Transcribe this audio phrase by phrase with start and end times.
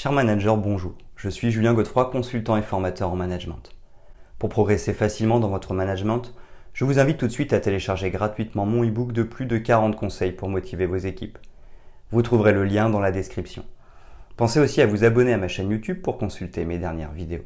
[0.00, 0.94] Cher manager, bonjour.
[1.16, 3.72] Je suis Julien Godefroy, consultant et formateur en management.
[4.38, 6.32] Pour progresser facilement dans votre management,
[6.72, 9.96] je vous invite tout de suite à télécharger gratuitement mon e-book de plus de 40
[9.96, 11.36] conseils pour motiver vos équipes.
[12.12, 13.64] Vous trouverez le lien dans la description.
[14.36, 17.42] Pensez aussi à vous abonner à ma chaîne YouTube pour consulter mes dernières vidéos.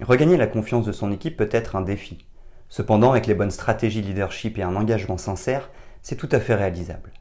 [0.00, 2.24] Regagner la confiance de son équipe peut être un défi.
[2.68, 5.68] Cependant, avec les bonnes stratégies leadership et un engagement sincère,
[6.02, 7.12] c'est tout à fait réalisable.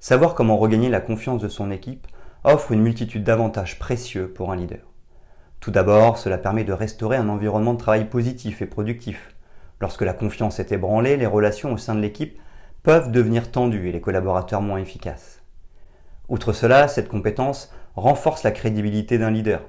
[0.00, 2.06] Savoir comment regagner la confiance de son équipe
[2.44, 4.92] offre une multitude d'avantages précieux pour un leader.
[5.60, 9.34] Tout d'abord, cela permet de restaurer un environnement de travail positif et productif.
[9.80, 12.38] Lorsque la confiance est ébranlée, les relations au sein de l'équipe
[12.84, 15.42] peuvent devenir tendues et les collaborateurs moins efficaces.
[16.28, 19.62] Outre cela, cette compétence renforce la crédibilité d'un leader.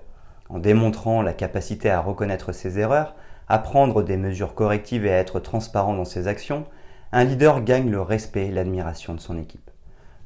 [0.50, 3.16] En démontrant la capacité à reconnaître ses erreurs,
[3.48, 6.66] à prendre des mesures correctives et à être transparent dans ses actions,
[7.12, 9.72] un leader gagne le respect et l'admiration de son équipe.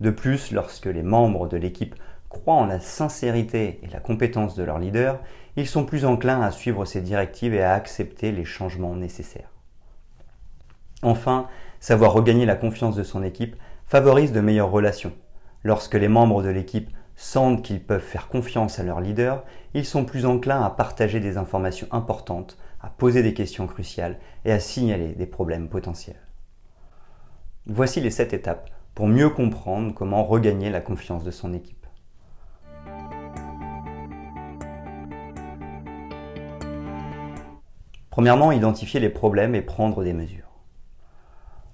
[0.01, 1.95] De plus, lorsque les membres de l'équipe
[2.27, 5.19] croient en la sincérité et la compétence de leur leader,
[5.55, 9.51] ils sont plus enclins à suivre ses directives et à accepter les changements nécessaires.
[11.03, 11.47] Enfin,
[11.79, 15.13] savoir regagner la confiance de son équipe favorise de meilleures relations.
[15.63, 20.03] Lorsque les membres de l'équipe sentent qu'ils peuvent faire confiance à leur leader, ils sont
[20.03, 25.09] plus enclins à partager des informations importantes, à poser des questions cruciales et à signaler
[25.09, 26.22] des problèmes potentiels.
[27.65, 31.87] Voici les 7 étapes pour mieux comprendre comment regagner la confiance de son équipe.
[38.09, 40.51] Premièrement, identifier les problèmes et prendre des mesures.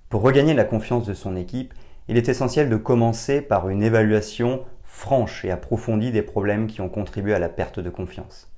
[0.10, 1.74] Pour regagner la confiance de son équipe,
[2.08, 6.90] il est essentiel de commencer par une évaluation franche et approfondie des problèmes qui ont
[6.90, 8.49] contribué à la perte de confiance.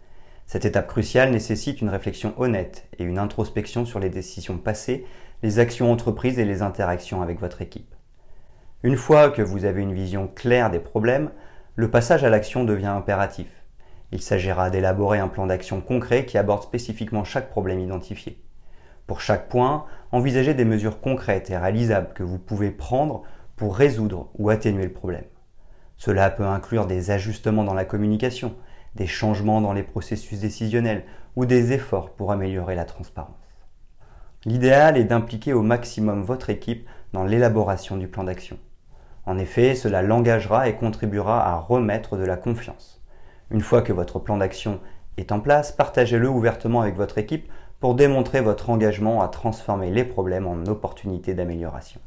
[0.52, 5.06] Cette étape cruciale nécessite une réflexion honnête et une introspection sur les décisions passées
[5.44, 7.96] les actions entreprises et les interactions avec votre équipe.
[8.84, 11.32] Une fois que vous avez une vision claire des problèmes,
[11.78, 13.48] le passage à l'action devient impératif.
[14.12, 18.38] Il s'agira d'élaborer un plan d'action concret qui aborde spécifiquement chaque problème identifié.
[19.08, 23.24] Pour chaque point, envisagez des mesures concrètes et réalisables que vous pouvez prendre
[23.56, 25.24] pour résoudre ou atténuer le problème.
[25.96, 28.54] Cela peut inclure des ajustements dans la communication,
[28.96, 33.36] des changements dans les processus décisionnels ou des efforts pour améliorer la transparence.
[34.46, 38.58] L'idéal est d'impliquer au maximum votre équipe dans l'élaboration du plan d'action.
[39.26, 43.02] En effet, cela l'engagera et contribuera à remettre de la confiance.
[43.52, 44.80] Une fois que votre plan d'action
[45.18, 50.04] est en place, partagez-le ouvertement avec votre équipe pour démontrer votre engagement à transformer les
[50.04, 52.00] problèmes en opportunités d'amélioration.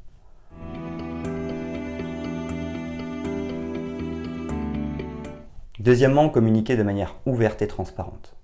[5.84, 8.34] Deuxièmement, communiquez de manière ouverte et transparente.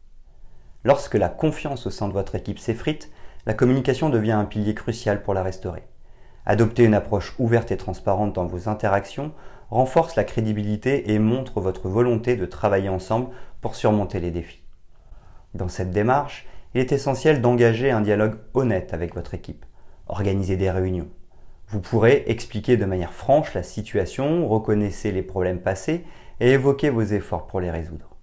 [0.84, 3.10] Lorsque la confiance au sein de votre équipe s'effrite,
[3.46, 5.84] la communication devient un pilier crucial pour la restaurer.
[6.44, 9.32] Adopter une approche ouverte et transparente dans vos interactions
[9.70, 13.28] renforce la crédibilité et montre votre volonté de travailler ensemble
[13.62, 14.62] pour surmonter les défis.
[15.54, 19.64] Dans cette démarche, il est essentiel d'engager un dialogue honnête avec votre équipe.
[20.08, 21.08] Organisez des réunions.
[21.68, 26.04] Vous pourrez expliquer de manière franche la situation, reconnaissez les problèmes passés
[26.40, 28.16] et évoquer vos efforts pour les résoudre.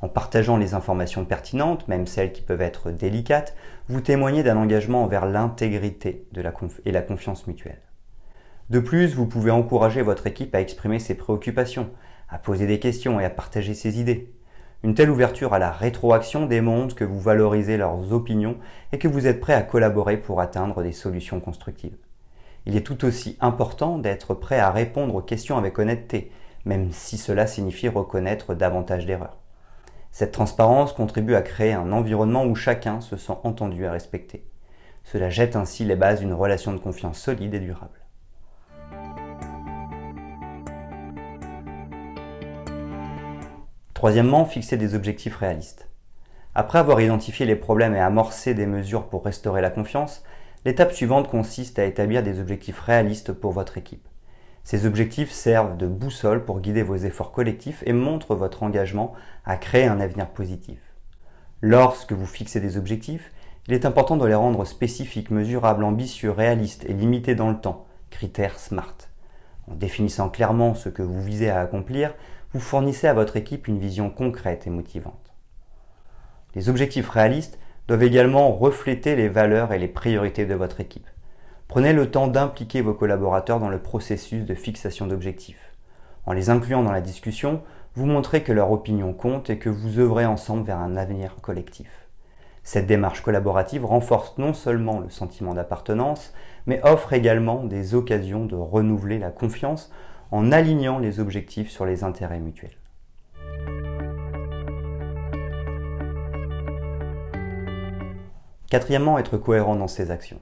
[0.00, 3.54] En partageant les informations pertinentes, même celles qui peuvent être délicates,
[3.88, 6.26] vous témoignez d'un engagement envers l'intégrité
[6.84, 7.80] et la confiance mutuelle.
[8.70, 11.90] De plus, vous pouvez encourager votre équipe à exprimer ses préoccupations,
[12.28, 14.32] à poser des questions et à partager ses idées.
[14.82, 18.56] Une telle ouverture à la rétroaction démontre que vous valorisez leurs opinions
[18.92, 21.96] et que vous êtes prêt à collaborer pour atteindre des solutions constructives.
[22.66, 26.30] Il est tout aussi important d'être prêt à répondre aux questions avec honnêteté,
[26.64, 29.38] même si cela signifie reconnaître davantage d'erreurs.
[30.12, 34.46] Cette transparence contribue à créer un environnement où chacun se sent entendu et respecté.
[35.02, 38.00] Cela jette ainsi les bases d'une relation de confiance solide et durable.
[43.92, 45.88] Troisièmement, fixer des objectifs réalistes.
[46.54, 50.22] Après avoir identifié les problèmes et amorcé des mesures pour restaurer la confiance,
[50.64, 54.06] l'étape suivante consiste à établir des objectifs réalistes pour votre équipe.
[54.64, 59.12] Ces objectifs servent de boussole pour guider vos efforts collectifs et montrent votre engagement
[59.44, 60.78] à créer un avenir positif.
[61.60, 63.30] Lorsque vous fixez des objectifs,
[63.68, 67.86] il est important de les rendre spécifiques, mesurables, ambitieux, réalistes et limités dans le temps,
[68.08, 68.96] critères SMART.
[69.70, 72.14] En définissant clairement ce que vous visez à accomplir,
[72.54, 75.34] vous fournissez à votre équipe une vision concrète et motivante.
[76.54, 81.08] Les objectifs réalistes doivent également refléter les valeurs et les priorités de votre équipe.
[81.74, 85.72] Prenez le temps d'impliquer vos collaborateurs dans le processus de fixation d'objectifs.
[86.24, 87.62] En les incluant dans la discussion,
[87.96, 92.06] vous montrez que leur opinion compte et que vous œuvrez ensemble vers un avenir collectif.
[92.62, 96.32] Cette démarche collaborative renforce non seulement le sentiment d'appartenance,
[96.66, 99.90] mais offre également des occasions de renouveler la confiance
[100.30, 102.78] en alignant les objectifs sur les intérêts mutuels.
[108.70, 110.38] Quatrièmement, être cohérent dans ses actions.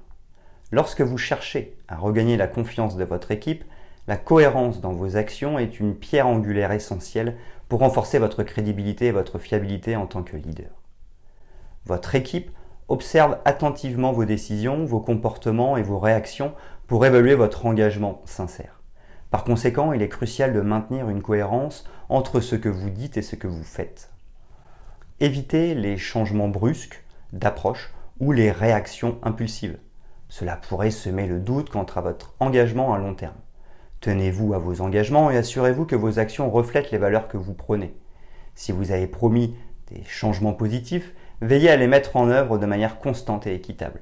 [0.73, 3.63] Lorsque vous cherchez à regagner la confiance de votre équipe,
[4.09, 7.37] la cohérence dans vos actions est une pierre angulaire essentielle
[7.69, 10.71] pour renforcer votre crédibilité et votre fiabilité en tant que leader.
[11.85, 12.51] Votre équipe
[12.89, 16.55] observe attentivement vos décisions, vos comportements et vos réactions
[16.87, 18.81] pour évaluer votre engagement sincère.
[19.31, 23.23] Par conséquent, il est crucial de maintenir une cohérence entre ce que vous dites et
[23.23, 24.11] ce que vous faites.
[25.21, 27.05] Évitez les changements brusques
[27.35, 29.79] d'approche ou les réactions impulsives.
[30.33, 33.37] Cela pourrait semer le doute quant à votre engagement à long terme.
[34.01, 37.95] Tenez-vous à vos engagements et assurez-vous que vos actions reflètent les valeurs que vous prenez.
[38.55, 39.55] Si vous avez promis
[39.91, 41.13] des changements positifs,
[41.43, 44.01] veillez à les mettre en œuvre de manière constante et équitable.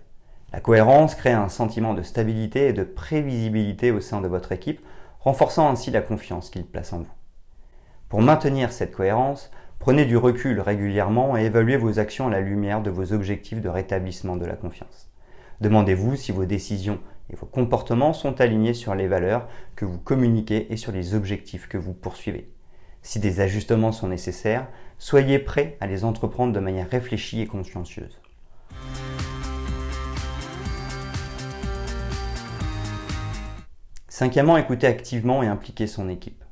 [0.53, 4.87] La cohérence crée un sentiment de stabilité et de prévisibilité au sein de votre équipe,
[5.19, 7.13] renforçant ainsi la confiance qu'il place en vous.
[8.09, 9.51] Pour maintenir cette cohérence,
[9.81, 13.69] prenez du recul régulièrement et évaluez vos actions à la lumière de vos objectifs de
[13.69, 15.10] rétablissement de la confiance.
[15.61, 19.47] Demandez-vous si vos décisions et vos comportements sont alignés sur les valeurs
[19.77, 22.51] que vous communiquez et sur les objectifs que vous poursuivez.
[23.03, 24.69] Si des ajustements sont nécessaires,
[24.99, 28.19] soyez prêts à les entreprendre de manière réfléchie et consciencieuse.
[34.09, 36.43] Cinquièmement, écoutez activement et impliquer son équipe.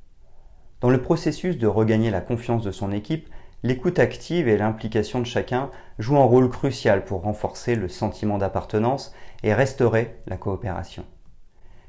[0.80, 3.28] Dans le processus de regagner la confiance de son équipe,
[3.64, 9.12] L'écoute active et l'implication de chacun jouent un rôle crucial pour renforcer le sentiment d'appartenance
[9.42, 11.04] et restaurer la coopération.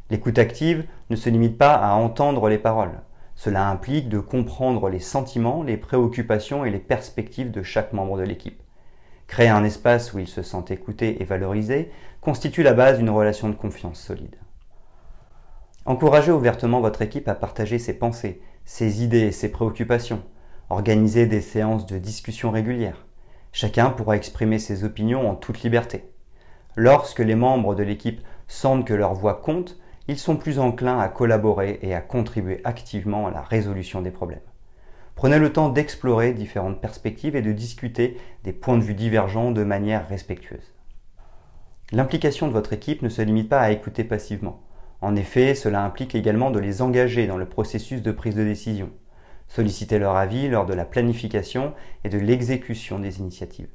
[0.10, 3.01] L'écoute active ne se limite pas à entendre les paroles.
[3.36, 8.24] Cela implique de comprendre les sentiments, les préoccupations et les perspectives de chaque membre de
[8.24, 8.63] l'équipe.
[9.27, 13.48] Créer un espace où il se sent écouté et valorisé constitue la base d'une relation
[13.48, 14.36] de confiance solide.
[15.86, 20.24] Encouragez ouvertement votre équipe à partager ses pensées, ses idées et ses préoccupations.
[20.71, 23.07] Organiser des séances de discussion régulières.
[23.51, 26.04] Chacun pourra exprimer ses opinions en toute liberté.
[26.75, 31.07] Lorsque les membres de l'équipe sentent que leur voix compte, ils sont plus enclins à
[31.07, 34.42] collaborer et à contribuer activement à la résolution des problèmes.
[35.16, 39.63] Prenez le temps d'explorer différentes perspectives et de discuter des points de vue divergents de
[39.63, 40.75] manière respectueuse.
[41.92, 44.62] L'implication de votre équipe ne se limite pas à écouter passivement.
[45.01, 48.92] En effet, cela implique également de les engager dans le processus de prise de décision.
[49.50, 51.74] Sollicitez leur avis lors de la planification
[52.04, 53.68] et de l'exécution des initiatives.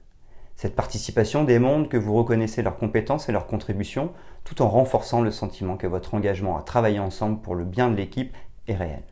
[0.54, 4.12] Cette participation démontre que vous reconnaissez leurs compétences et leurs contributions
[4.44, 7.96] tout en renforçant le sentiment que votre engagement à travailler ensemble pour le bien de
[7.96, 8.36] l'équipe
[8.68, 9.02] est réel.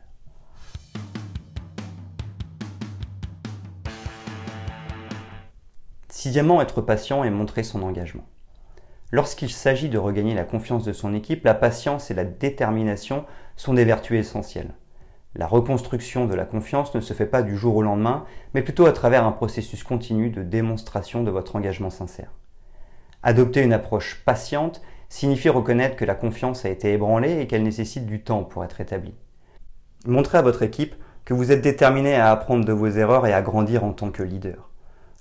[6.07, 8.23] Sixièmement, être patient et montrer son engagement.
[9.11, 13.25] Lorsqu'il s'agit de regagner la confiance de son équipe, la patience et la détermination
[13.57, 14.73] sont des vertus essentielles.
[15.35, 18.85] La reconstruction de la confiance ne se fait pas du jour au lendemain, mais plutôt
[18.85, 22.31] à travers un processus continu de démonstration de votre engagement sincère.
[23.23, 28.05] Adopter une approche patiente signifie reconnaître que la confiance a été ébranlée et qu'elle nécessite
[28.05, 29.15] du temps pour être établie.
[30.05, 30.95] Montrez à votre équipe
[31.25, 34.23] que vous êtes déterminé à apprendre de vos erreurs et à grandir en tant que
[34.23, 34.69] leader.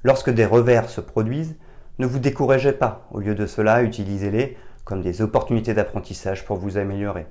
[0.02, 1.56] Lorsque des revers se produisent,
[1.98, 3.06] ne vous découragez pas.
[3.12, 7.26] Au lieu de cela, utilisez-les comme des opportunités d'apprentissage pour vous améliorer.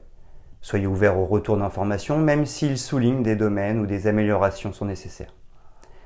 [0.62, 5.34] Soyez ouvert au retour d'informations, même s'ils soulignent des domaines où des améliorations sont nécessaires.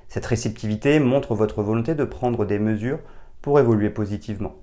[0.08, 3.00] Cette réceptivité montre votre volonté de prendre des mesures
[3.42, 4.56] pour évoluer positivement.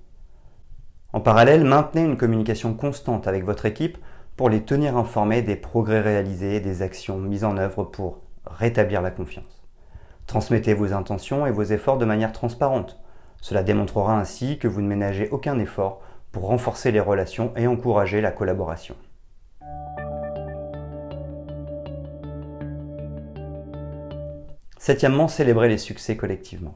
[1.13, 3.99] En parallèle, maintenez une communication constante avec votre équipe
[4.37, 9.03] pour les tenir informés des progrès réalisés et des actions mises en œuvre pour rétablir
[9.03, 9.63] la confiance.
[10.27, 12.99] Transmettez vos intentions et vos efforts de manière transparente.
[13.43, 18.23] Cela démontrera ainsi que vous ne ménagez aucun effort pour renforcer les relations et encourager
[18.23, 18.97] la collaboration.
[24.85, 26.75] Septièmement, célébrez les succès collectivement.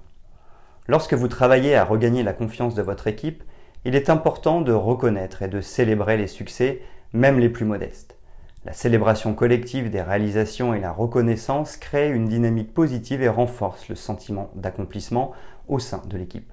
[0.86, 3.42] Lorsque vous travaillez à regagner la confiance de votre équipe,
[3.84, 6.82] il est important de reconnaître et de célébrer les succès,
[7.12, 8.16] même les plus modestes.
[8.64, 13.96] La célébration collective des réalisations et la reconnaissance créent une dynamique positive et renforce le
[13.96, 15.32] sentiment d'accomplissement
[15.66, 16.52] au sein de l'équipe.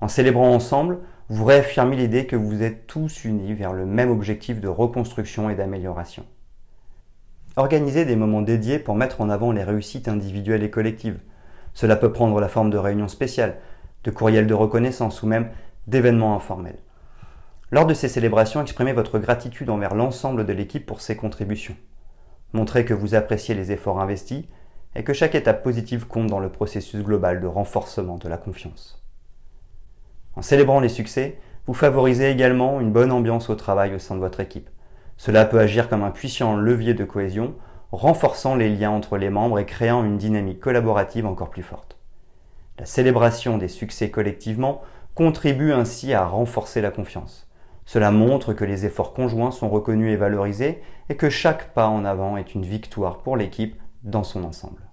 [0.00, 4.58] En célébrant ensemble, vous réaffirmez l'idée que vous êtes tous unis vers le même objectif
[4.58, 6.24] de reconstruction et d'amélioration.
[7.58, 11.18] Organisez des moments dédiés pour mettre en avant les réussites individuelles et collectives.
[11.74, 13.56] Cela peut prendre la forme de réunions spéciales,
[14.04, 15.50] de courriels de reconnaissance ou même
[15.88, 16.78] d'événements informels.
[17.72, 21.74] Lors de ces célébrations, exprimez votre gratitude envers l'ensemble de l'équipe pour ses contributions.
[22.52, 24.44] Montrez que vous appréciez les efforts investis
[24.94, 29.04] et que chaque étape positive compte dans le processus global de renforcement de la confiance.
[30.36, 34.20] En célébrant les succès, vous favorisez également une bonne ambiance au travail au sein de
[34.20, 34.70] votre équipe.
[35.18, 37.54] Cela peut agir comme un puissant levier de cohésion,
[37.90, 41.96] renforçant les liens entre les membres et créant une dynamique collaborative encore plus forte.
[42.78, 44.80] La célébration des succès collectivement
[45.16, 47.48] contribue ainsi à renforcer la confiance.
[47.84, 52.04] Cela montre que les efforts conjoints sont reconnus et valorisés et que chaque pas en
[52.04, 54.87] avant est une victoire pour l'équipe dans son ensemble.